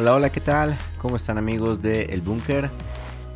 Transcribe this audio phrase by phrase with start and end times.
[0.00, 0.78] Hola, hola, ¿qué tal?
[0.98, 2.70] ¿Cómo están amigos de El Búnker?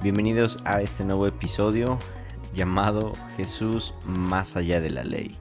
[0.01, 1.98] Bienvenidos a este nuevo episodio
[2.55, 5.37] llamado Jesús más allá de la ley.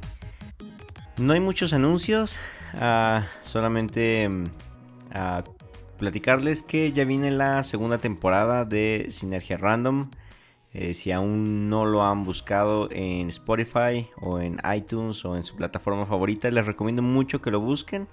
[1.19, 2.39] No hay muchos anuncios,
[2.73, 5.43] uh, solamente uh,
[5.99, 10.09] platicarles que ya viene la segunda temporada de Sinergia Random.
[10.73, 15.55] Eh, si aún no lo han buscado en Spotify o en iTunes o en su
[15.55, 18.07] plataforma favorita, les recomiendo mucho que lo busquen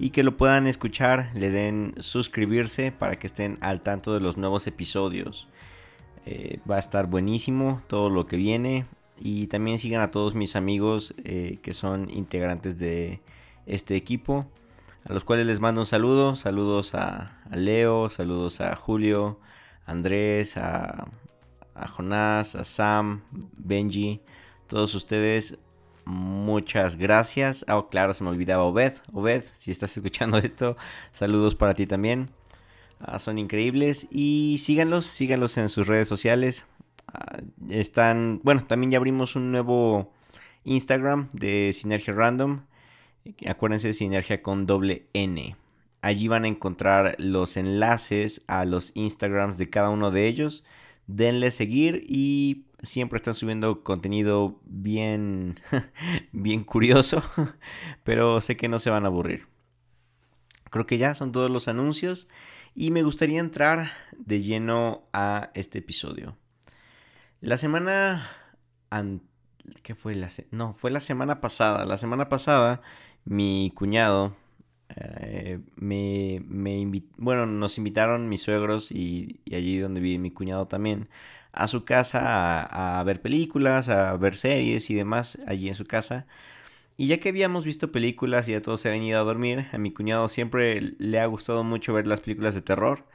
[0.00, 4.38] y que lo puedan escuchar, le den suscribirse para que estén al tanto de los
[4.38, 5.46] nuevos episodios.
[6.24, 8.86] Eh, va a estar buenísimo todo lo que viene.
[9.18, 13.20] Y también sigan a todos mis amigos eh, que son integrantes de
[13.66, 14.46] este equipo,
[15.04, 19.38] a los cuales les mando un saludo, saludos a, Leo, saludos a Julio,
[19.84, 21.08] Andrés, a,
[21.74, 24.22] a Jonás, a Sam, Benji,
[24.66, 25.58] todos ustedes
[26.04, 27.64] muchas gracias.
[27.68, 28.94] Ah, claro, se me olvidaba Obed.
[29.12, 30.76] Obed, si estás escuchando esto,
[31.12, 32.30] saludos para ti también.
[33.00, 36.66] Ah, son increíbles y síganlos, síganlos en sus redes sociales.
[37.08, 40.12] Ah, están, bueno, también ya abrimos un nuevo
[40.64, 42.62] Instagram de Sinergia Random.
[43.46, 45.56] Acuérdense, Sinergia con doble N.
[46.02, 50.64] Allí van a encontrar los enlaces a los Instagrams de cada uno de ellos.
[51.12, 55.56] Denle seguir y siempre están subiendo contenido bien,
[56.32, 57.22] bien curioso,
[58.04, 59.46] pero sé que no se van a aburrir.
[60.70, 62.28] Creo que ya son todos los anuncios
[62.74, 66.36] y me gustaría entrar de lleno a este episodio.
[67.40, 68.28] La semana...
[69.82, 71.86] ¿Qué fue la No, fue la semana pasada.
[71.86, 72.82] La semana pasada
[73.24, 74.36] mi cuñado
[74.96, 81.08] eh, me, me bueno, nos invitaron mis suegros y, allí donde vive mi cuñado también
[81.52, 86.26] a su casa a, ver películas, a ver series y demás allí en su casa.
[86.96, 89.78] Y ya que habíamos visto películas y ya todos se habían ido a dormir, a
[89.78, 93.06] mi cuñado siempre le ha gustado mucho ver las películas de terror.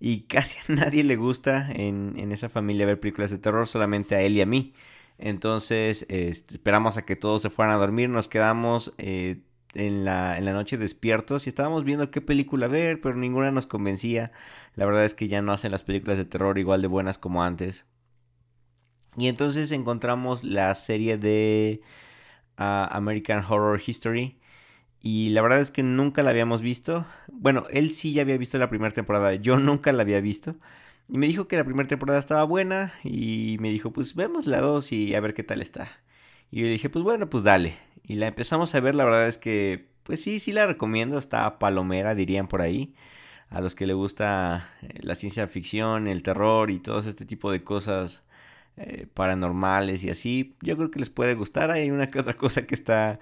[0.00, 4.22] Y casi a nadie le gusta en, esa familia ver películas de terror, solamente a
[4.22, 4.74] él y a mí.
[5.18, 9.40] Entonces este, esperamos a que todos se fueran a dormir, nos quedamos eh,
[9.74, 13.66] en la, en la noche despiertos y estábamos viendo qué película ver, pero ninguna nos
[13.66, 14.32] convencía.
[14.74, 17.42] La verdad es que ya no hacen las películas de terror igual de buenas como
[17.42, 17.86] antes.
[19.16, 21.82] Y entonces encontramos la serie de
[22.56, 24.38] ah, American Horror History.
[25.02, 27.06] Y la verdad es que nunca la habíamos visto.
[27.32, 29.34] Bueno, él sí ya había visto la primera temporada.
[29.34, 30.56] Yo nunca la había visto.
[31.08, 32.94] Y me dijo que la primera temporada estaba buena.
[33.02, 35.88] Y me dijo, pues vemos la dos y a ver qué tal está.
[36.50, 37.76] Y yo le dije, pues bueno, pues dale.
[38.10, 41.60] Y la empezamos a ver, la verdad es que, pues sí, sí la recomiendo, está
[41.60, 42.92] palomera, dirían por ahí.
[43.50, 47.52] A los que le gusta eh, la ciencia ficción, el terror y todo este tipo
[47.52, 48.24] de cosas
[48.76, 51.70] eh, paranormales y así, yo creo que les puede gustar.
[51.70, 53.20] Hay una que otra cosa que está,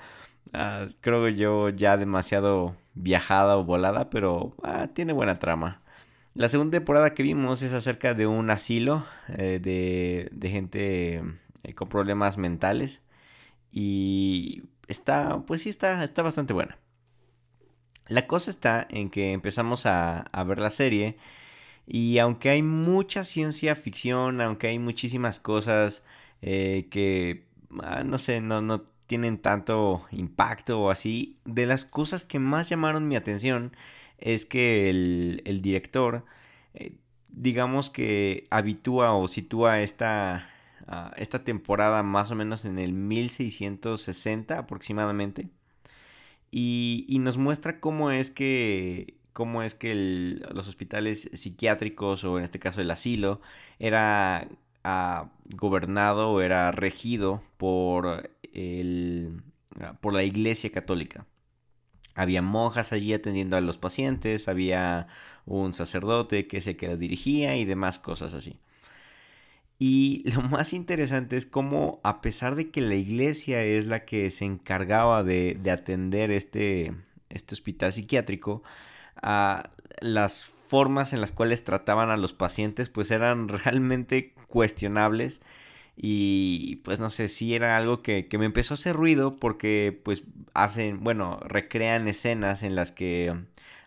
[0.55, 5.83] ah, creo yo, ya demasiado viajada o volada, pero ah, tiene buena trama.
[6.33, 9.05] La segunda temporada que vimos es acerca de un asilo
[9.37, 11.23] eh, de, de, gente
[11.75, 13.03] con problemas mentales.
[13.71, 16.79] Y está, pues sí, está, está bastante buena.
[18.09, 21.17] La cosa está en que empezamos a, ver la serie
[21.87, 26.03] y aunque hay mucha ciencia ficción, aunque hay muchísimas cosas
[26.43, 27.47] eh, que,
[27.83, 32.69] ah, no sé, no, no tienen tanto impacto o así, de las cosas que más
[32.69, 33.73] llamaron mi atención
[34.19, 36.25] es que el, director,
[36.75, 36.93] eh,
[37.31, 40.51] digamos que habitúa o sitúa esta,
[41.17, 45.49] esta temporada más o menos en el 1660 aproximadamente.
[46.51, 52.59] Y, nos muestra cómo es que, cómo es que los hospitales psiquiátricos o en este
[52.59, 53.41] caso el asilo
[53.79, 54.49] era
[54.85, 59.43] ah, gobernado o era regido por, el,
[60.01, 61.27] por la iglesia católica.
[62.15, 65.07] Había monjas allí atendiendo a los pacientes, había
[65.47, 68.59] un sacerdote que es el que lo dirigía y demás cosas así.
[69.79, 74.31] Y lo más interesante es cómo, a pesar de que la iglesia es la que
[74.31, 76.95] se encargaba de, atender este,
[77.29, 78.63] este hospital psiquiátrico,
[79.23, 79.71] ah,
[80.01, 85.41] las formas en las cuales trataban a los pacientes pues eran realmente cuestionables
[85.97, 89.99] y pues no sé si era algo que, que, me empezó a hacer ruido porque
[90.05, 90.23] pues
[90.55, 93.35] hacen, bueno, recrean escenas en las que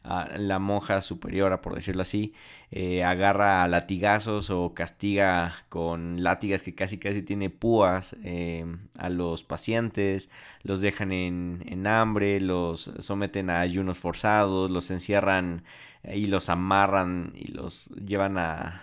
[0.03, 2.33] la monja superiora, por decirlo así,
[2.71, 8.65] eh, agarra a latigazos o castiga con látigas que casi casi tiene púas eh,
[8.97, 10.29] a los pacientes,
[10.63, 15.63] los dejan en, hambre, los someten a ayunos forzados, los encierran
[16.03, 18.81] y los amarran y los llevan a,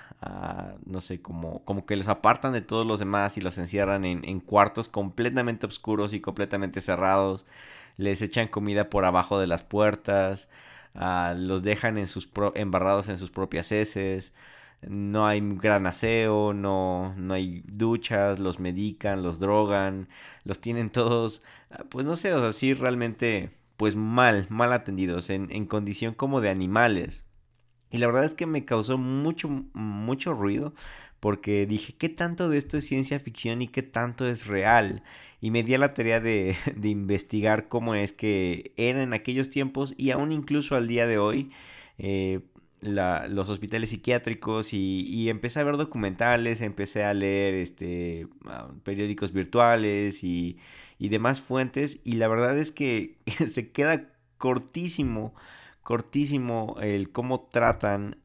[0.87, 4.25] no sé, como, como que los apartan de todos los demás y los encierran en,
[4.25, 7.44] en cuartos completamente oscuros y completamente cerrados,
[7.97, 10.49] les echan comida por abajo de las puertas,
[10.99, 14.35] ah, los dejan en sus embarrados en sus propias heces,
[14.83, 20.09] no hay gran aseo, no, no hay duchas, los medican, los drogan,
[20.45, 25.50] los tienen todos, ah, pues no sé, o sea, realmente, pues mal, mal atendidos, en,
[25.50, 27.25] en condición como de animales.
[27.91, 30.75] Y la verdad es que me causó mucho, mucho ruido
[31.20, 35.03] porque dije, ¿qué tanto de esto es ciencia ficción y qué tanto es real?
[35.41, 39.50] Y me di a la tarea de, de investigar cómo es que era en aquellos
[39.50, 41.50] tiempos y aún incluso al día de hoy.
[41.99, 42.41] Eh,
[42.81, 50.23] los hospitales psiquiátricos y, empecé a ver documentales, empecé a leer este, ah, periódicos virtuales
[50.23, 50.59] y,
[50.99, 53.17] y demás fuentes y la verdad es que
[53.47, 55.35] se queda cortísimo
[55.88, 58.19] cortísimo el cómo tratan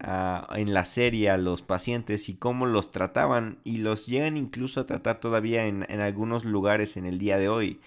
[0.54, 4.86] en la serie a los pacientes y cómo los trataban y los llegan incluso a
[4.86, 7.80] tratar todavía en, algunos lugares en el día de hoy.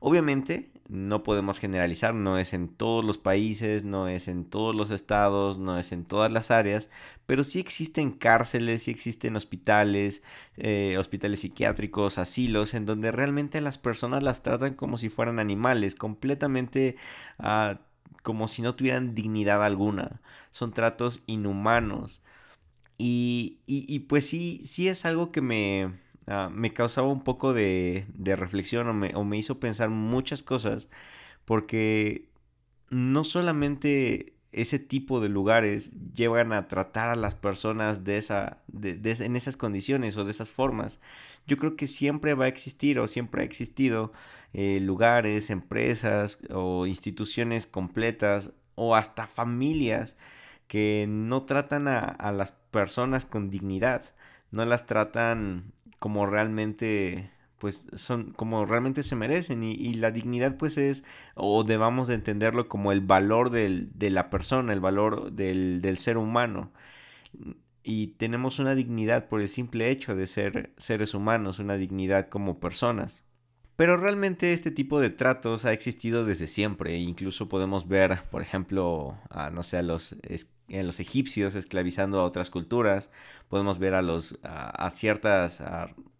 [0.00, 4.90] Obviamente no podemos generalizar, no es en todos los países, no es en todos los
[4.90, 6.88] estados, no es en todas las áreas,
[7.26, 10.22] pero sí existen cárceles, sí existen hospitales,
[10.56, 15.94] eh, hospitales psiquiátricos, asilos, en donde realmente las personas las tratan como si fueran animales,
[15.96, 16.96] completamente
[17.40, 17.76] uh,
[18.22, 20.20] como si no tuvieran dignidad alguna.
[20.50, 22.22] Son tratos inhumanos.
[22.98, 25.94] Y, y, pues sí, sí es algo que me,
[26.26, 30.42] ah, me causaba un poco de, de reflexión o me, o me, hizo pensar muchas
[30.42, 30.88] cosas.
[31.44, 32.28] Porque
[32.90, 38.98] no solamente ese tipo de lugares llevan a tratar a las personas de esa, de,
[39.20, 41.00] en esas condiciones o de esas formas.
[41.46, 44.12] Yo creo que siempre va a existir o siempre ha existido
[44.52, 50.16] eh, lugares, empresas o instituciones completas o hasta familias
[50.66, 54.04] que no tratan a las personas con dignidad,
[54.50, 60.78] no las tratan como realmente pues son como realmente se merecen y, la dignidad pues
[60.78, 65.80] es o debamos de entenderlo como el valor del, de la persona, el valor del,
[65.82, 66.72] del, ser humano
[67.82, 72.60] y tenemos una dignidad por el simple hecho de ser seres humanos, una dignidad como
[72.60, 73.24] personas.
[73.78, 76.96] Pero realmente este tipo de tratos ha existido desde siempre.
[76.98, 80.16] Incluso podemos ver, por ejemplo, a, no sé, a los,
[80.66, 83.12] los egipcios esclavizando a otras culturas.
[83.46, 85.62] Podemos ver a, los, a, ciertas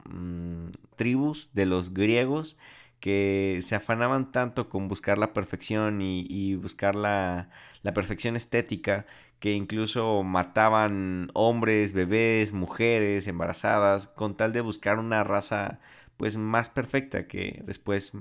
[0.05, 2.57] mm, tribus de los griegos
[3.01, 7.51] que se afanaban tanto con buscar la perfección y, buscar la,
[7.83, 9.05] la, perfección estética
[9.41, 15.81] que incluso mataban hombres, bebés, mujeres, embarazadas, con tal de buscar una raza
[16.19, 18.13] pues más perfecta que después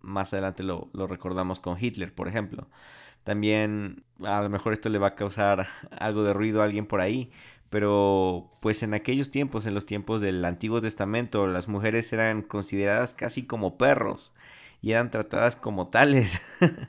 [0.00, 2.66] más adelante lo, recordamos con Hitler, por ejemplo.
[3.22, 7.00] También a lo mejor esto le va a causar algo de ruido a alguien por
[7.00, 7.30] ahí,
[7.70, 13.14] pero pues en aquellos tiempos, en los tiempos del Antiguo Testamento, las mujeres eran consideradas
[13.14, 14.32] casi como perros
[14.82, 16.42] y eran tratadas como tales.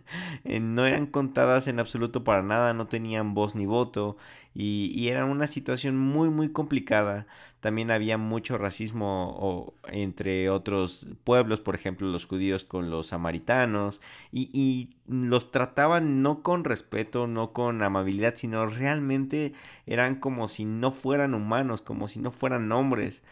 [0.45, 4.17] Eh, no eran contadas en absoluto para nada, no tenían voz ni voto
[4.53, 7.27] y, y era una situación muy muy complicada.
[7.61, 14.49] También había mucho racismo entre otros pueblos, por ejemplo los judíos con los samaritanos y,
[14.53, 19.53] y los trataban no con respeto, no con amabilidad, sino realmente
[19.85, 23.23] eran como si no fueran humanos, como si no fueran hombres.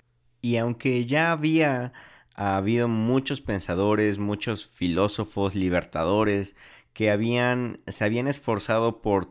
[0.42, 1.94] Y aunque ya había
[2.36, 6.56] ha habido muchos pensadores, muchos filósofos, libertadores,
[6.94, 9.28] que habían, se habían esforzado por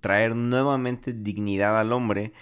[0.00, 2.32] traer nuevamente dignidad al hombre,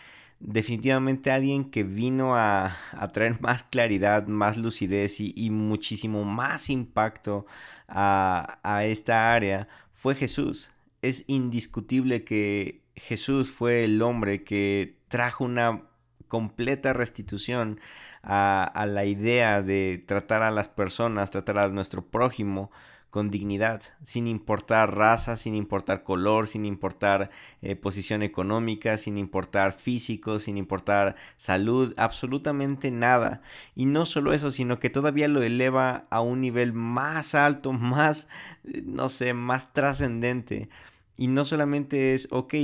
[0.40, 2.76] definitivamente alguien que vino a,
[3.12, 7.46] traer más claridad, más lucidez y, muchísimo más impacto
[7.88, 10.70] a, a esta área fue Jesús.
[11.02, 15.87] Es indiscutible que Jesús fue el hombre que trajo una
[16.28, 17.80] completa restitución
[18.22, 22.70] a, la idea de tratar a las personas, tratar a nuestro prójimo
[23.10, 27.30] con dignidad, sin importar raza, sin importar color, sin importar
[27.62, 33.40] eh, posición económica, sin importar físico, sin importar salud, absolutamente nada.
[33.74, 38.28] Y no solo eso, sino que todavía lo eleva a un nivel más alto, más,
[38.64, 40.68] eh, no sé, más trascendente.
[41.16, 42.54] Y no solamente es, ok,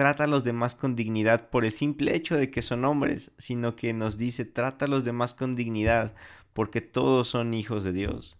[0.00, 3.76] trata a los demás con dignidad por el simple hecho de que son hombres, sino
[3.76, 6.14] que nos dice trata a los demás con dignidad
[6.54, 8.38] porque todos son hijos de Dios.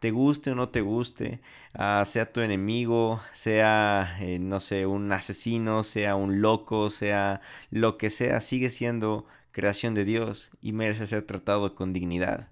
[0.00, 1.40] Te guste o no te guste,
[1.72, 7.96] ah, sea tu enemigo, sea, eh, no sé, un asesino, sea un loco, sea lo
[7.96, 12.48] que sea, sigue siendo creación de Dios y merece ser tratado con dignidad.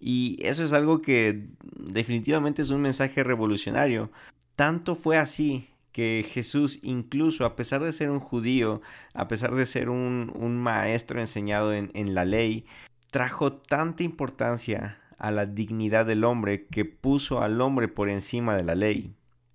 [0.00, 1.46] Y eso es algo que
[1.78, 4.10] definitivamente es un mensaje revolucionario.
[4.54, 8.82] Tanto fue así que Jesús, incluso a pesar de ser un judío,
[9.14, 12.66] a pesar de ser un, maestro enseñado en, en la ley,
[13.10, 18.64] trajo tanta importancia a la dignidad del hombre que puso al hombre por encima de
[18.64, 19.14] la ley.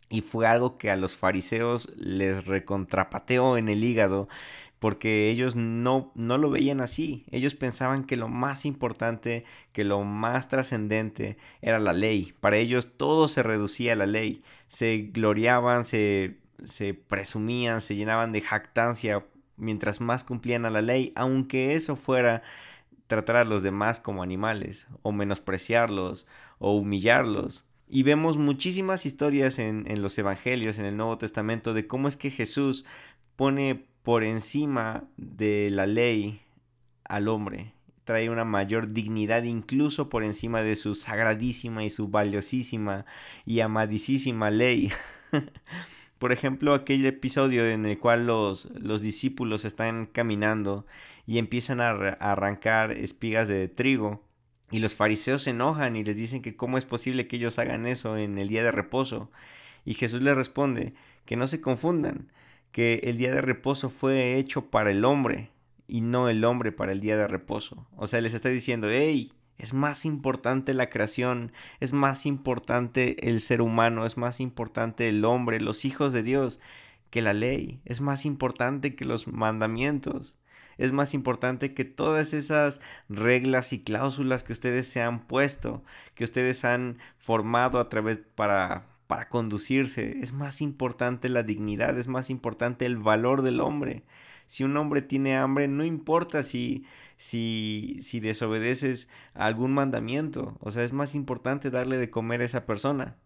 [0.09, 4.27] Y fue algo que a los fariseos les recontrapateó en el hígado
[4.81, 7.23] porque ellos no, no lo veían así.
[7.29, 12.33] Ellos pensaban que lo más importante, que lo más trascendente era la ley.
[12.39, 14.41] Para ellos todo se reducía a la ley.
[14.65, 19.23] Se gloriaban, se, se presumían, se llenaban de jactancia
[19.55, 22.41] mientras más cumplían a la ley, aunque eso fuera
[23.05, 26.25] tratar a los demás como animales, o menospreciarlos,
[26.57, 27.65] o humillarlos.
[27.87, 32.17] Y vemos muchísimas historias en, en los evangelios, en el Nuevo Testamento, de cómo es
[32.17, 32.83] que Jesús
[33.35, 36.41] pone por encima de la ley
[37.03, 37.73] al hombre.
[38.03, 43.05] Trae una mayor dignidad incluso por encima de su sagradísima y su valiosísima
[43.45, 44.91] y amadísima ley.
[46.17, 50.85] por ejemplo, aquel episodio en el cual los, los discípulos están caminando
[51.27, 54.23] y empiezan a arrancar espigas de trigo.
[54.71, 57.85] Y los fariseos se enojan y les dicen que cómo es posible que ellos hagan
[57.85, 59.29] eso en el día de reposo.
[59.85, 60.93] Y Jesús les responde
[61.25, 62.31] que no se confundan,
[62.71, 65.51] que el día de reposo fue hecho para el hombre
[65.87, 67.87] y no el hombre para el día de reposo.
[67.95, 73.41] O sea, les está diciendo, hey, es más importante la creación, es más importante el
[73.41, 76.59] ser humano, es más importante el hombre, los hijos de Dios,
[77.11, 80.35] que la ley, es más importante que los mandamientos,
[80.77, 85.83] es más importante que todas esas reglas y cláusulas que ustedes se han puesto,
[86.15, 90.19] que ustedes han formado a través para para conducirse.
[90.21, 94.05] Es más importante la dignidad, es más importante el valor del hombre.
[94.47, 96.85] Si un hombre tiene hambre, no importa si,
[97.17, 100.55] si, si desobedeces a algún mandamiento.
[100.61, 103.17] O sea, es más importante darle de comer a esa persona.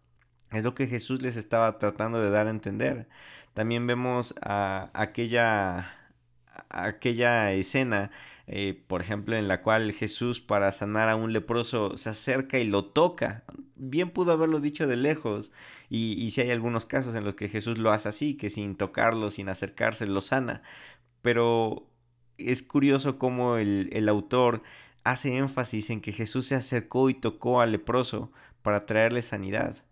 [0.51, 3.07] Es lo que Jesús les estaba tratando de dar a entender.
[3.53, 5.93] También vemos a aquella,
[6.69, 8.09] aquella escena
[8.47, 12.63] eh, por ejemplo, en la cual Jesús para sanar a un leproso se acerca y
[12.63, 13.43] lo toca.
[13.75, 15.51] Bien pudo haberlo dicho de lejos.
[15.89, 19.31] Y, si hay algunos casos en los que Jesús lo hace así, que sin tocarlo,
[19.31, 20.61] sin acercarse, lo sana.
[21.21, 21.87] Pero
[22.37, 24.63] es curioso cómo el, el autor
[25.03, 29.83] hace énfasis en que Jesús se acercó y tocó al leproso para traerle sanidad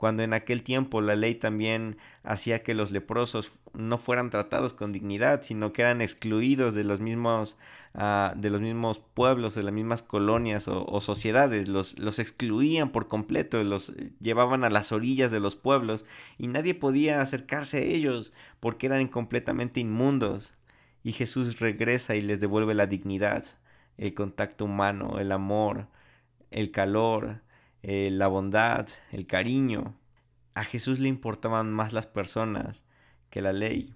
[0.00, 4.92] cuando en aquel tiempo la ley también hacía que los leprosos no fueran tratados con
[4.92, 7.58] dignidad, sino que eran excluidos de los mismos,
[7.92, 13.08] ah, de los mismos pueblos, de las mismas colonias o, sociedades, los, los, excluían por
[13.08, 16.06] completo, los llevaban a las orillas de los pueblos
[16.38, 20.54] y nadie podía acercarse a ellos porque eran completamente inmundos.
[21.02, 23.44] Y Jesús regresa y les devuelve la dignidad,
[23.98, 25.88] el contacto humano, el amor,
[26.50, 27.42] el calor,
[27.82, 29.96] eh, la bondad, el cariño.
[30.54, 32.84] A Jesús le importaban más las personas
[33.30, 33.94] que la ley.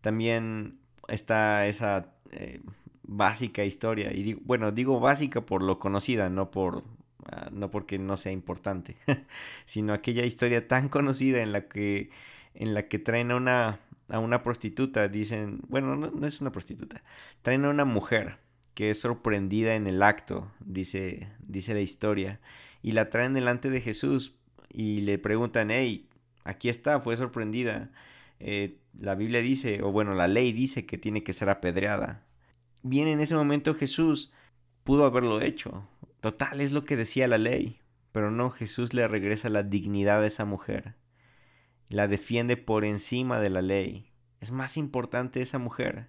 [0.00, 2.60] También está esa eh,
[3.02, 6.84] básica historia, y bueno, digo básica por lo conocida, no por
[7.30, 8.96] ah, no porque no sea importante,
[9.66, 12.10] sino aquella historia tan conocida en la que
[12.54, 16.52] en la que traen a una a una prostituta, dicen, bueno, no, no es una
[16.52, 17.02] prostituta,
[17.42, 18.38] traen a una mujer
[18.74, 22.40] que es sorprendida en el acto, dice dice la historia,
[22.82, 24.34] y la traen delante de Jesús
[24.72, 26.08] y le preguntan, hey,
[26.44, 27.90] aquí está, fue sorprendida.
[28.40, 32.26] Eh, la Biblia dice, o bueno, la ley dice que tiene que ser apedreada.
[32.82, 34.32] Bien, en ese momento Jesús
[34.82, 35.88] pudo haberlo hecho.
[36.20, 37.78] Total, es lo que decía la ley.
[38.10, 40.96] Pero no, Jesús le regresa la dignidad a esa mujer.
[41.88, 44.10] La defiende por encima de la ley.
[44.40, 46.08] Es más importante esa mujer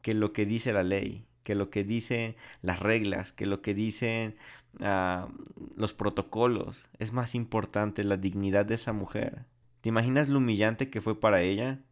[0.00, 3.72] que lo que dice la ley que lo que dicen las reglas, que lo que
[3.72, 4.34] dicen
[4.80, 5.28] ah,
[5.76, 6.88] los protocolos.
[6.98, 9.46] Es más importante la dignidad de esa mujer.
[9.80, 11.84] ¿Te imaginas lo humillante que fue para ella?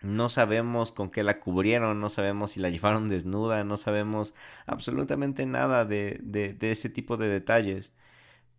[0.00, 5.44] No sabemos con qué la cubrieron, no sabemos si la llevaron desnuda, no sabemos absolutamente
[5.44, 7.92] nada de, de, de ese tipo de detalles.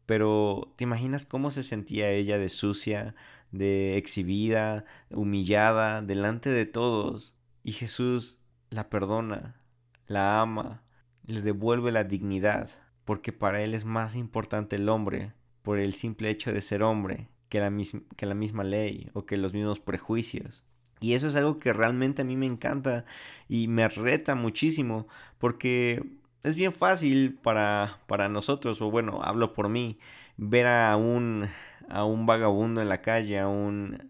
[0.05, 3.15] Pero ¿te imaginas cómo se sentía ella de sucia,
[3.51, 7.33] de exhibida, humillada, delante de todos?
[7.63, 8.37] Y Jesús
[8.69, 9.62] la perdona,
[10.07, 10.83] la ama,
[11.25, 12.69] le devuelve la dignidad,
[13.05, 17.29] porque para él es más importante el hombre por el simple hecho de ser hombre
[17.49, 20.63] que la, misma ley o que los mismos prejuicios.
[20.99, 23.05] Y eso es algo que realmente a mí me encanta
[23.47, 25.07] y me reta muchísimo
[25.37, 26.03] porque
[26.43, 29.99] es bien fácil para, para nosotros, o bueno, hablo por mí,
[30.37, 31.47] ver a un,
[31.89, 34.09] a un vagabundo en la calle, a un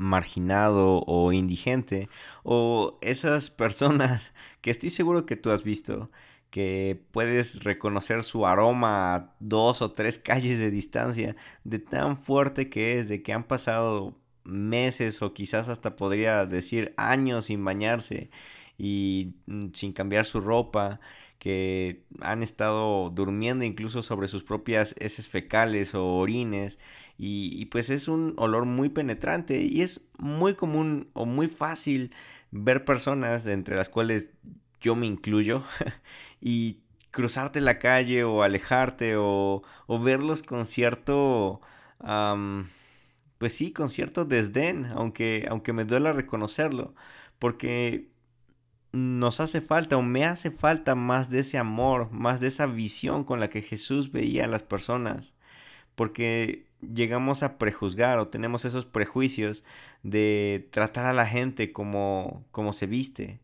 [0.00, 2.08] marginado o indigente
[2.42, 6.10] o esas personas que estoy seguro que tú has visto
[6.50, 12.70] que puedes reconocer su aroma a dos o tres calles de distancia de tan fuerte
[12.70, 18.30] que es de que han pasado meses o quizás hasta podría decir años sin bañarse
[18.78, 20.98] y mm, sin cambiar su ropa
[21.38, 26.78] que han estado durmiendo incluso sobre sus propias heces fecales o orines
[27.22, 32.14] y, pues es un olor muy penetrante y es muy común o muy fácil
[32.50, 34.30] ver personas entre las cuales
[34.80, 35.62] yo me incluyo
[36.40, 36.78] y
[37.10, 41.60] cruzarte la calle o alejarte o, o verlos con cierto
[43.38, 46.94] pues sí, con cierto desdén, aunque, aunque me duela reconocerlo,
[47.38, 48.10] porque
[48.92, 53.24] nos hace falta o me hace falta más de ese amor, más de esa visión
[53.24, 55.34] con la que Jesús veía a las personas,
[55.94, 59.64] porque llegamos a prejuzgar o tenemos esos prejuicios
[60.02, 63.40] de tratar a la gente como, como se viste.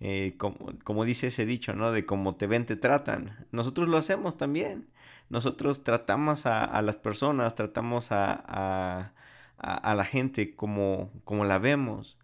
[0.00, 1.90] Eh, como, dice ese dicho, ¿no?
[1.92, 3.46] De cómo te ven, te tratan.
[3.50, 4.88] Nosotros lo hacemos también.
[5.30, 9.12] Nosotros tratamos a, las personas, tratamos a,
[9.58, 12.18] a, la gente como, como la vemos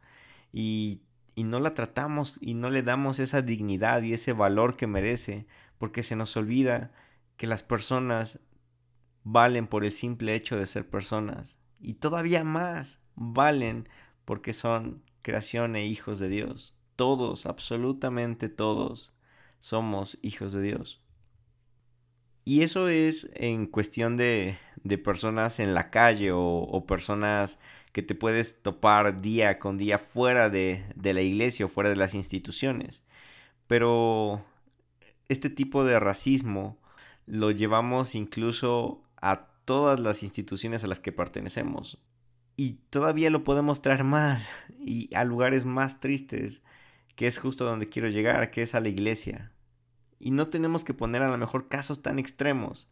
[0.53, 1.01] y,
[1.35, 5.47] y no la tratamos y no le damos esa dignidad y ese valor que merece
[5.79, 6.93] porque se nos olvida
[7.37, 8.39] que las personas
[9.25, 13.89] valen por el simple hecho de ser personas y todavía más valen
[14.25, 16.75] porque son creación e hijos de Dios.
[16.97, 19.13] Todos, absolutamente todos,
[19.61, 21.01] somos hijos de Dios.
[22.45, 27.59] Y eso es en cuestión de, de personas en la calle o, personas
[27.93, 31.97] que te puedes topar día con día fuera de, de la iglesia o fuera de
[31.97, 33.05] las instituciones.
[33.67, 34.45] Pero
[35.29, 36.79] este tipo de racismo
[37.27, 41.99] lo llevamos incluso a todas las instituciones a las que pertenecemos.
[42.57, 44.47] Y todavía lo podemos traer más
[44.79, 46.63] y a lugares más tristes,
[47.17, 49.53] que es justo donde quiero llegar, que es a la iglesia.
[50.19, 52.89] Y no tenemos que poner a lo mejor casos tan extremos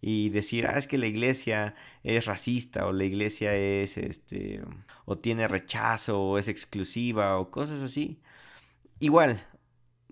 [0.00, 4.62] y decir, ah, es que la iglesia es racista o la iglesia es, este,
[5.04, 8.20] o tiene rechazo o es exclusiva o cosas así.
[9.00, 9.46] Igual,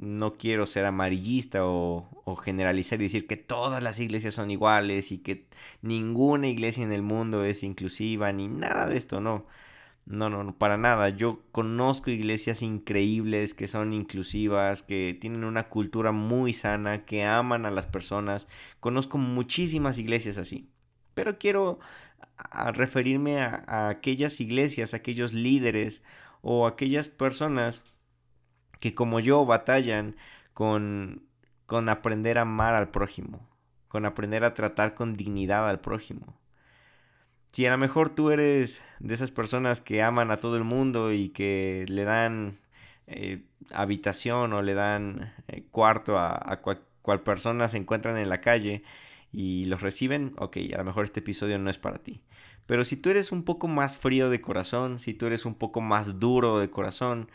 [0.00, 2.08] no quiero ser amarillista o,
[2.42, 5.46] generalizar y decir que todas las iglesias son iguales y que
[5.82, 9.46] ninguna iglesia en el mundo es inclusiva ni nada de esto, no.
[10.06, 11.10] No, no, para nada.
[11.10, 17.66] Yo conozco iglesias increíbles que son inclusivas, que tienen una cultura muy sana, que aman
[17.66, 18.48] a las personas.
[18.80, 20.68] Conozco muchísimas iglesias así.
[21.14, 21.78] Pero quiero
[22.74, 26.02] referirme a, aquellas iglesias, aquellos líderes
[26.42, 27.84] o aquellas personas
[28.80, 30.16] que como yo batallan
[30.54, 31.22] con,
[31.66, 33.48] con aprender a amar al prójimo,
[33.88, 36.40] con aprender a tratar con dignidad al prójimo
[37.52, 41.12] si a lo mejor tú eres de esas personas que aman a todo el mundo
[41.12, 42.60] y que le dan
[43.06, 48.84] eh, habitación o le dan eh, cuarto a, cual, persona se encuentran en la calle
[49.32, 52.22] y los reciben, ok, a lo mejor este episodio no es para ti.
[52.66, 55.80] Pero si tú eres un poco más frío de corazón, si tú eres un poco
[55.80, 57.28] más duro de corazón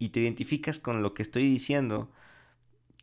[0.00, 2.10] y te identificas con lo que estoy diciendo,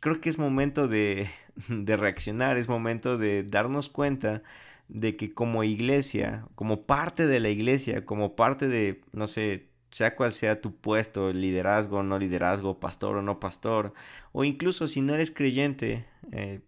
[0.00, 1.30] creo que es momento de,
[1.68, 4.42] de reaccionar, es momento de darnos cuenta
[4.88, 10.16] de que como iglesia, como parte de la iglesia, como parte de, no sé, sea
[10.16, 13.94] cual sea tu puesto, liderazgo no liderazgo, pastor o no pastor,
[14.32, 16.60] o incluso si no eres creyente eh,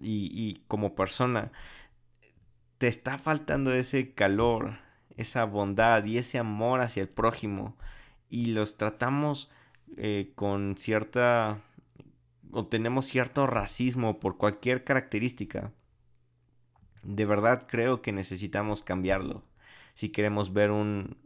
[0.00, 1.52] y, y como persona,
[2.78, 4.78] te está faltando ese calor,
[5.18, 7.76] esa bondad y ese amor hacia el prójimo
[8.30, 9.50] y los tratamos
[9.96, 11.60] eh, con cierta
[12.52, 15.72] o tenemos cierto racismo por cualquier característica
[17.06, 19.44] de verdad creo que necesitamos cambiarlo.
[19.94, 21.16] Si queremos ver un,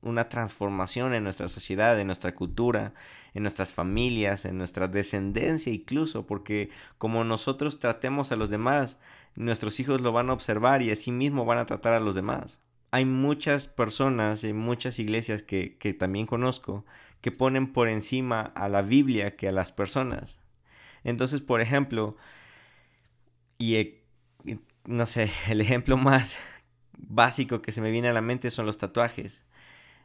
[0.00, 2.94] una transformación en nuestra sociedad, en nuestra cultura,
[3.34, 8.98] en nuestras familias, en nuestra descendencia incluso, porque como nosotros tratemos a los demás,
[9.34, 12.60] nuestros hijos lo van a observar y así mismo van a tratar a los demás.
[12.90, 16.86] Hay muchas personas y muchas iglesias que, que también conozco
[17.20, 20.40] que ponen por encima a la Biblia que a las personas.
[21.04, 22.16] Entonces, por ejemplo,
[23.58, 23.96] y
[24.86, 26.36] no sé, el ejemplo más
[26.96, 29.44] básico que se me viene a la mente son los tatuajes.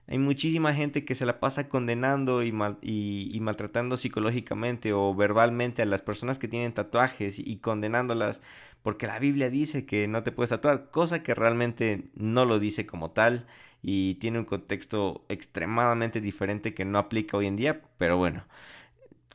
[0.07, 5.85] Hay muchísima gente que se la pasa condenando y, y, maltratando psicológicamente o verbalmente a
[5.85, 8.41] las personas que tienen tatuajes y condenándolas
[8.83, 12.85] porque la Biblia dice que no te puedes tatuar, cosa que realmente no lo dice
[12.85, 13.47] como tal
[13.81, 18.45] y tiene un contexto extremadamente diferente que no aplica hoy en día, pero bueno,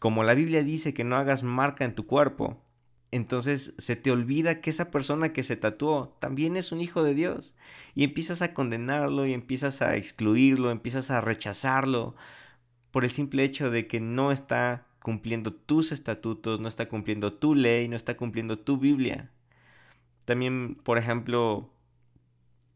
[0.00, 2.62] como la Biblia dice que no hagas marca en tu cuerpo,
[3.10, 7.14] entonces se te olvida que esa persona que se tatuó también es un hijo de
[7.14, 7.54] Dios.
[7.94, 12.14] Y empiezas a condenarlo y empiezas a excluirlo, empiezas a rechazarlo
[12.90, 17.54] por el simple hecho de que no está cumpliendo tus estatutos, no está cumpliendo tu
[17.54, 19.30] ley, no está cumpliendo tu Biblia.
[20.26, 21.70] También, por ejemplo,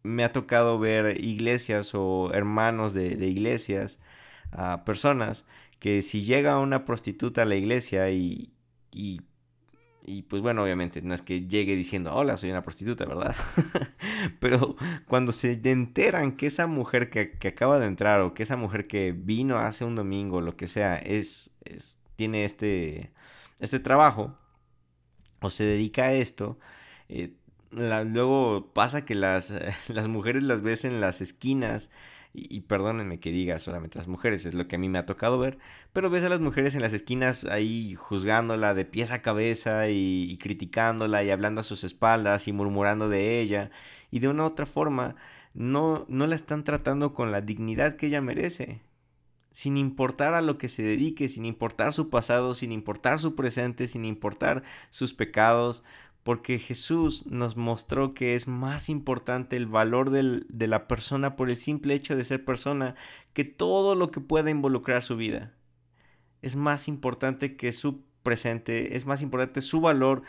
[0.03, 4.01] me ha tocado ver iglesias o hermanos de, iglesias,
[4.51, 5.45] a personas
[5.79, 8.53] que si llega una prostituta a la iglesia y
[10.05, 13.37] y pues bueno, obviamente no es que llegue diciendo, hola, soy una prostituta, ¿verdad?
[14.41, 18.87] Pero cuando se enteran que esa mujer que, acaba de entrar o que esa mujer
[18.87, 21.53] que vino hace un domingo, lo que sea, es,
[22.17, 23.13] tiene este,
[23.61, 24.37] este trabajo
[25.41, 26.59] o se dedica a esto,
[27.09, 27.35] eh,
[27.71, 29.55] luego pasa que las,
[29.89, 31.91] las mujeres las ves en las esquinas
[32.35, 35.39] y, perdónenme que diga solamente las mujeres, es lo que a mí me ha tocado
[35.39, 35.59] ver,
[35.93, 40.39] pero ves a las mujeres en las esquinas ahí juzgándola de pies a cabeza y,
[40.39, 43.71] criticándola y hablando a sus espaldas y murmurando de ella
[44.11, 45.17] y de una u otra forma
[45.53, 48.81] no, no la están tratando con la dignidad que ella merece.
[49.51, 53.87] Sin importar a lo que se dedique, sin importar su pasado, sin importar su presente,
[53.87, 55.85] sin importar sus pecados,
[56.23, 61.57] porque Jesús nos mostró que es más importante el valor de la persona por el
[61.57, 62.95] simple hecho de ser persona
[63.33, 65.53] que todo lo que pueda involucrar su vida.
[66.41, 70.23] Es más importante que su presente, es más importante su valor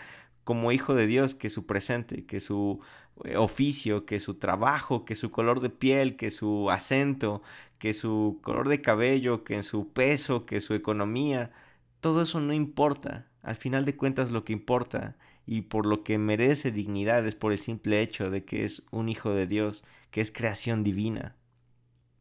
[0.44, 2.80] como hijo de Dios que su presente, que su
[3.24, 7.44] eh, oficio, que su trabajo, que su color de piel, que su acento,
[7.78, 11.52] que su color de cabello, que su peso, que su economía.
[12.00, 13.28] Todo eso no importa.
[13.44, 17.52] Al final de cuentas lo que importa y por lo que merece dignidad es por
[17.52, 21.36] el simple hecho de que es un hijo de Dios, que es creación divina.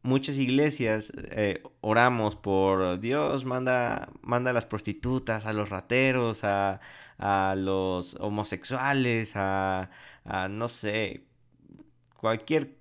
[0.01, 6.81] Muchas iglesias eh, oramos por Dios, manda, manda a las prostitutas, a los rateros, a,
[7.17, 9.89] a los homosexuales, a,
[10.25, 11.23] a, no sé,
[12.17, 12.77] cualquier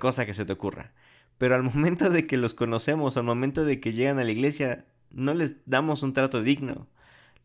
[0.00, 0.92] cosa que se te ocurra.
[1.38, 4.86] Pero al momento de que los conocemos, al momento de que llegan a la iglesia,
[5.10, 6.88] no les damos un trato digno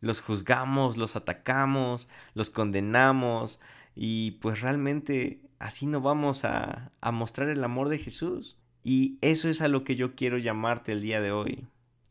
[0.00, 3.60] los juzgamos, los atacamos, los condenamos
[3.94, 8.56] y pues realmente así no vamos a, mostrar el amor de Jesús.
[8.82, 11.66] Y eso es a lo que yo quiero llamarte el día de hoy.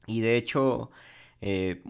[0.06, 0.92] Y de hecho,
[1.42, 1.82] eh,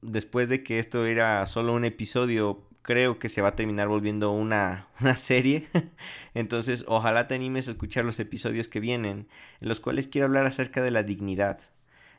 [0.00, 4.30] después de que esto era solo un episodio, creo que se va a terminar volviendo
[4.30, 5.68] una, una serie.
[6.34, 9.28] Entonces, ojalá te animes a escuchar los episodios que vienen,
[9.60, 11.60] en los cuales quiero hablar acerca de la dignidad,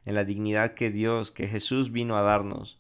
[0.06, 2.80] en la dignidad que Dios, que Jesús vino a darnos.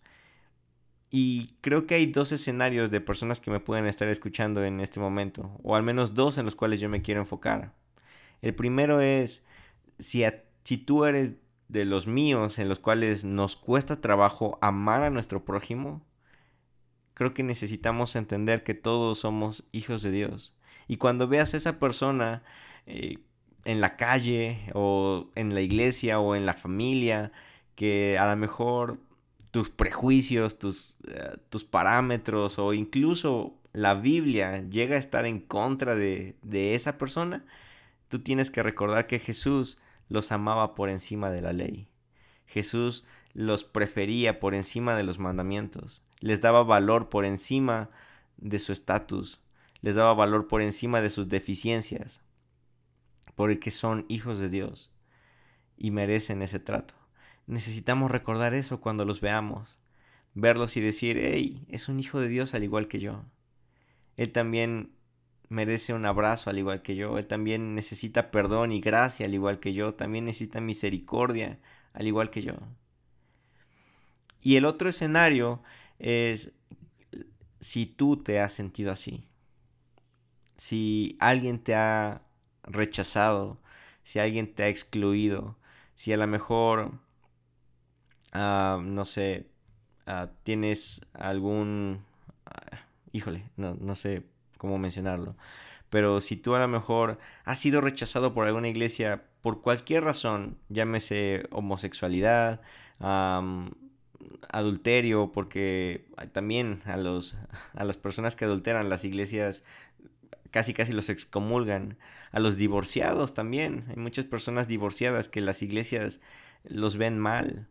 [1.11, 4.99] Y creo que hay dos escenarios de personas que me pueden estar escuchando en este
[4.99, 7.73] momento, o al menos dos en los cuales yo me quiero enfocar.
[8.41, 9.43] El primero es,
[9.97, 10.23] si,
[10.63, 15.45] si tú eres de los míos en los cuales nos cuesta trabajo amar a nuestro
[15.45, 16.05] prójimo,
[17.15, 20.53] creo que necesitamos entender que todos somos hijos de Dios.
[20.87, 22.43] Y cuando veas a esa persona
[22.85, 23.19] eh,
[23.65, 27.31] en la calle o en la iglesia o en la familia,
[27.75, 28.99] que a lo mejor
[29.51, 35.95] tus prejuicios, tus, eh, tus parámetros o incluso la Biblia llega a estar en contra
[35.95, 37.45] de, de esa persona,
[38.07, 41.87] tú tienes que recordar que Jesús los amaba por encima de la ley.
[42.45, 47.89] Jesús los prefería por encima de los mandamientos, les daba valor por encima
[48.37, 49.41] de su estatus,
[49.81, 52.21] les daba valor por encima de sus deficiencias,
[53.35, 54.91] porque son hijos de Dios
[55.77, 56.98] y merecen ese trato.
[57.49, 59.79] Necesitamos recordar eso cuando los veamos,
[60.35, 63.25] verlos y decir, hey, es un hijo de Dios al igual que yo.
[64.17, 64.91] Él también
[65.47, 69.59] merece un abrazo al igual que yo, él también necesita perdón y gracia al igual
[69.59, 71.57] que yo, también necesita misericordia
[71.93, 72.53] al igual que yo.
[74.41, 75.63] Y el otro escenario
[75.97, 76.51] es
[77.59, 79.27] si tú te has sentido así,
[80.55, 82.21] si alguien te ha
[82.61, 83.59] rechazado,
[84.03, 85.57] si alguien te ha excluido,
[85.95, 87.08] si a lo mejor
[88.31, 89.47] Ah, no sé,
[90.05, 92.03] ah, tienes algún...
[92.45, 92.79] Ah,
[93.11, 94.23] híjole, no, no sé
[94.57, 95.35] cómo mencionarlo.
[95.89, 100.57] Pero si tú a lo mejor has sido rechazado por alguna iglesia por cualquier razón,
[100.69, 102.61] llámese homosexualidad,
[104.49, 107.35] adulterio, porque también a, los,
[107.73, 109.63] a las personas que adulteran las iglesias
[110.51, 111.97] casi casi los excomulgan,
[112.31, 116.21] a los divorciados también, hay muchas personas divorciadas que las iglesias
[116.63, 117.67] los ven mal,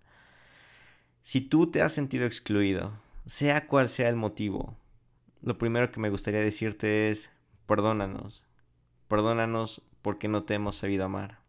[1.28, 2.90] si tú te has sentido excluido,
[3.26, 4.78] sea cual sea el motivo,
[5.42, 7.30] lo primero que me gustaría decirte es,
[7.66, 8.46] perdónanos.
[9.08, 11.40] Perdónanos porque no te hemos sabido amar.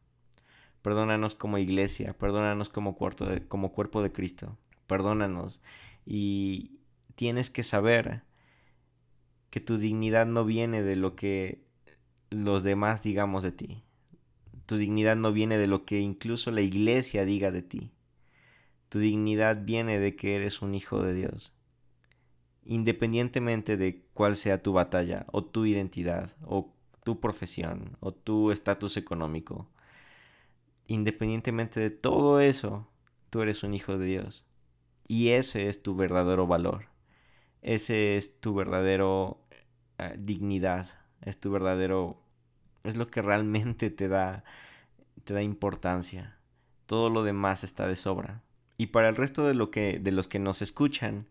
[0.82, 4.58] Perdónanos como iglesia, perdónanos como cuerpo de, como cuerpo de Cristo.
[4.86, 5.62] Perdónanos.
[6.06, 6.80] Y
[7.16, 8.24] tienes que saber
[9.50, 11.64] que tu dignidad no viene de lo que
[12.32, 13.84] los demás digamos de ti.
[14.66, 17.94] Tu dignidad no viene de lo que incluso la iglesia diga de ti.
[18.90, 21.54] Tu dignidad viene de que eres un hijo de Dios.
[22.66, 26.74] Independientemente de cuál sea tu batalla, o tu identidad, o
[27.04, 29.70] tu profesión, o tu estatus económico.
[30.88, 32.88] Independientemente de todo eso,
[33.30, 34.46] tú eres un hijo de Dios.
[35.08, 36.88] Y ese es tu verdadero valor.
[37.62, 39.42] ese es tu verdadero
[39.98, 40.88] eh, dignidad,
[41.22, 42.22] es tu verdadero,
[42.84, 44.44] es lo que realmente te da,
[45.24, 46.40] te da importancia.
[46.86, 48.44] Todo lo demás está de sobra.
[48.80, 51.28] Y para el resto de, lo que, de los que nos escuchan,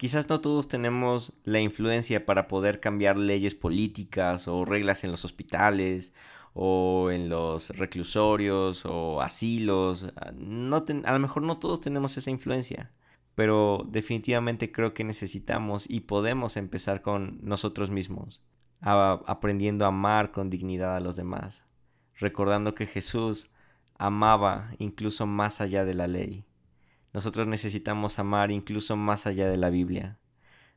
[0.00, 5.26] Quizás no todos tenemos la influencia para poder cambiar leyes políticas o reglas en los
[5.26, 6.14] hospitales
[6.54, 10.10] o en los reclusorios o asilos.
[10.16, 12.90] A lo mejor no todos tenemos esa influencia,
[13.34, 18.40] pero definitivamente creo que necesitamos y podemos empezar con nosotros mismos,
[18.80, 21.62] aprendiendo a amar con dignidad a los demás,
[22.16, 23.50] recordando que Jesús
[23.98, 26.46] amaba incluso más allá de la ley.
[27.12, 30.18] Nosotros necesitamos amar incluso más allá de la Biblia,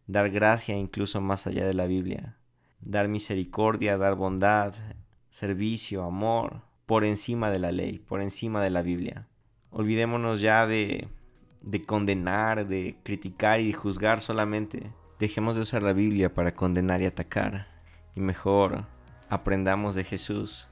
[0.07, 2.37] dar gracia incluso más allá de la Biblia,
[2.81, 4.73] dar misericordia, dar bondad,
[5.29, 9.27] servicio, amor, por encima de la ley, por encima de la Biblia.
[9.69, 11.07] Olvidémonos ya de,
[11.61, 14.91] de condenar, de criticar y de juzgar solamente.
[15.19, 17.67] Dejemos de usar la Biblia para condenar y atacar.
[18.15, 18.85] Y mejor
[19.29, 20.67] aprendamos de Jesús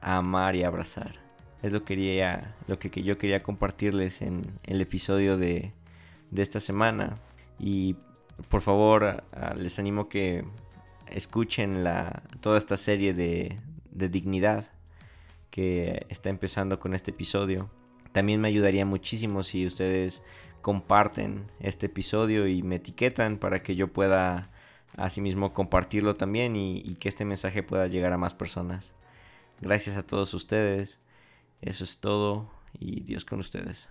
[0.00, 1.21] a amar y abrazar
[1.62, 5.72] es lo, quería, lo que yo quería compartirles en el episodio de,
[6.34, 7.18] esta semana.
[7.58, 7.96] Y
[8.48, 9.22] por favor,
[9.56, 10.44] les animo que
[11.08, 13.58] escuchen la, toda esta serie de,
[13.90, 14.66] de dignidad
[15.50, 17.70] que está empezando con este episodio.
[18.12, 20.22] También me ayudaría muchísimo si ustedes
[20.62, 24.50] comparten este episodio y me etiquetan para que yo pueda
[24.96, 28.94] asimismo compartirlo también y, que este mensaje pueda llegar a más personas.
[29.60, 31.00] Gracias a todos ustedes.
[31.62, 33.88] Eso es todo y Dios con ustedes.